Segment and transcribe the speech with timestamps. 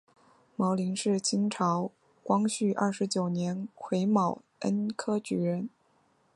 [0.55, 1.91] 牟琳是清朝
[2.23, 5.69] 光绪二十九年癸卯恩科举人。